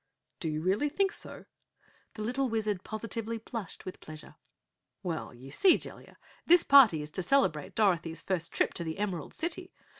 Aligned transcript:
"Do 0.39 0.49
you 0.49 0.63
really 0.63 0.89
think 0.89 1.11
so?" 1.11 1.45
The 2.15 2.23
little 2.23 2.49
Wizard 2.49 2.83
positively 2.83 3.37
blushed 3.37 3.85
with 3.85 3.99
pleasure. 3.99 4.33
"Well, 5.03 5.31
ye 5.31 5.51
see, 5.51 5.77
Jellia, 5.77 6.17
this 6.47 6.63
party 6.63 7.03
is 7.03 7.11
to 7.11 7.21
celebrate 7.21 7.75
Dorothy's 7.75 8.23
first 8.23 8.51
trip 8.51 8.73
to 8.73 8.83
the 8.83 8.97
Emerald 8.97 9.35
City. 9.35 9.71